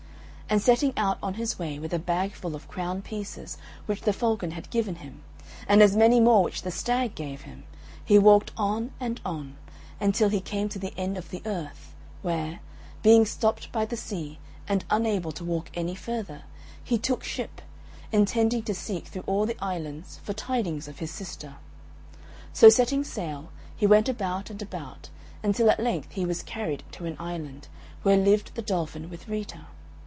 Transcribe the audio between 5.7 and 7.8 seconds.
as many more which the Stag gave him,